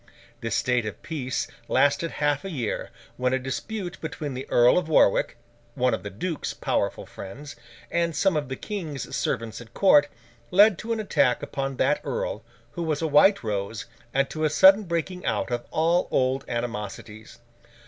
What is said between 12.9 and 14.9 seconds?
a White Rose—and to a sudden